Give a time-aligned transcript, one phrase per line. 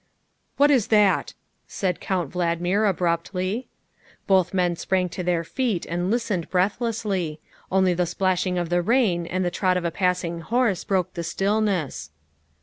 [0.57, 1.35] ''"What is that?"
[1.67, 3.67] said Count Valdmir abruptly.
[4.25, 7.37] Both men sprang to their feet and listened breath lessly.
[7.71, 11.23] Only the splashing of the rain and the trot of a passing horse broke the
[11.23, 12.09] stillness.